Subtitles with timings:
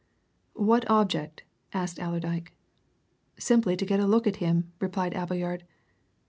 [0.55, 1.43] "What object?"
[1.75, 2.53] asked Allerdyke.
[3.37, 5.63] "Simply to get a look at him," replied Appleyard.